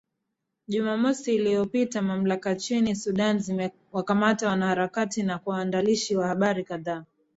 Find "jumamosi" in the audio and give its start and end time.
0.71-1.35